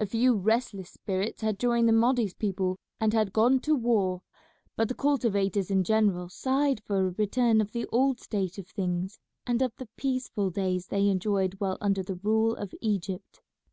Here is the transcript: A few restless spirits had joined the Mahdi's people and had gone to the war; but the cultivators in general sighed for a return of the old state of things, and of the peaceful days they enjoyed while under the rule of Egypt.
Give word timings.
A 0.00 0.04
few 0.04 0.34
restless 0.34 0.90
spirits 0.90 1.42
had 1.42 1.56
joined 1.60 1.86
the 1.88 1.92
Mahdi's 1.92 2.34
people 2.34 2.76
and 2.98 3.12
had 3.12 3.32
gone 3.32 3.60
to 3.60 3.70
the 3.74 3.76
war; 3.76 4.20
but 4.74 4.88
the 4.88 4.96
cultivators 4.96 5.70
in 5.70 5.84
general 5.84 6.28
sighed 6.28 6.82
for 6.82 7.06
a 7.06 7.10
return 7.12 7.60
of 7.60 7.70
the 7.70 7.86
old 7.92 8.18
state 8.18 8.58
of 8.58 8.66
things, 8.66 9.20
and 9.46 9.62
of 9.62 9.72
the 9.76 9.88
peaceful 9.96 10.50
days 10.50 10.88
they 10.88 11.08
enjoyed 11.08 11.54
while 11.60 11.78
under 11.80 12.02
the 12.02 12.16
rule 12.16 12.56
of 12.56 12.74
Egypt. 12.80 13.42